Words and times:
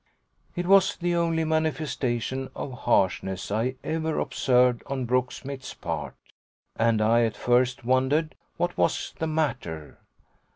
It 0.55 0.65
was 0.65 0.95
the 0.95 1.13
only 1.13 1.43
manifestation 1.43 2.49
of 2.55 2.71
harshness 2.73 3.51
I 3.51 3.75
ever 3.83 4.17
observed 4.17 4.81
on 4.87 5.05
Brooksmith's 5.05 5.75
part, 5.75 6.15
and 6.75 7.03
I 7.03 7.21
at 7.23 7.37
first 7.37 7.85
wondered 7.85 8.33
what 8.57 8.75
was 8.79 9.13
the 9.19 9.27
matter. 9.27 9.99